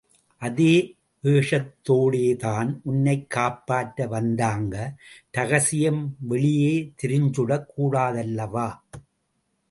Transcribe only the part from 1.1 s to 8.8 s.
வேஷத்தோடேதான் உன்னைக் காப்பாற்ற வந்தாங்க ரகசியம் வெளியே தெரிஞ்சுடக் கூடாதல்லவா?